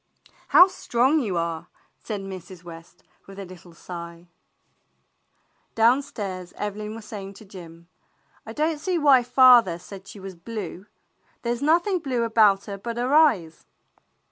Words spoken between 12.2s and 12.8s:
about her